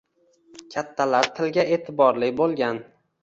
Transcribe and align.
Kattalar 0.75 1.29
tilga 1.41 1.67
e’tiborli 1.77 2.31
bo‘lgan. 2.43 2.81